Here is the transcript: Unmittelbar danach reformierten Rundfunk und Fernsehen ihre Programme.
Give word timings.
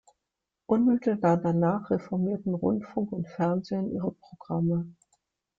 Unmittelbar 0.65 1.37
danach 1.37 1.91
reformierten 1.91 2.55
Rundfunk 2.55 3.11
und 3.11 3.27
Fernsehen 3.27 3.91
ihre 3.93 4.11
Programme. 4.13 4.95